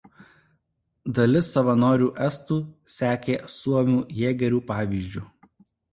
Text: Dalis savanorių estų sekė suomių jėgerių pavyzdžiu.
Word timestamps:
Dalis 1.17 1.49
savanorių 1.57 2.09
estų 2.29 2.57
sekė 2.95 3.35
suomių 3.57 4.03
jėgerių 4.23 4.63
pavyzdžiu. 4.73 5.25